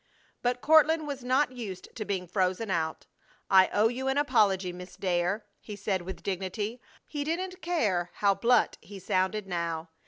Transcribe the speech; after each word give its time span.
But 0.41 0.61
Courtland 0.61 1.05
was 1.05 1.23
not 1.23 1.51
used 1.51 1.95
to 1.95 2.05
being 2.05 2.25
frozen 2.25 2.71
out. 2.71 3.05
"I 3.51 3.67
owe 3.71 3.87
you 3.87 4.07
an 4.07 4.17
apology, 4.17 4.73
Miss 4.73 4.95
Dare," 4.95 5.45
he 5.59 5.75
said, 5.75 6.01
with 6.01 6.23
dignity. 6.23 6.81
He 7.05 7.23
didn't 7.23 7.61
care 7.61 8.09
how 8.15 8.33
blunt 8.33 8.79
he 8.81 8.97
sounded 8.97 9.45
now. 9.45 9.89